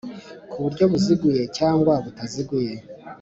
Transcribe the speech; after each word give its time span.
ku 0.51 0.57
buryo 0.63 0.83
buziguye 0.91 1.41
cyangwa 1.57 1.93
butaziguye 2.03 2.73